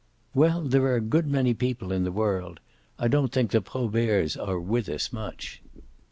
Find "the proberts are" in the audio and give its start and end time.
3.51-4.59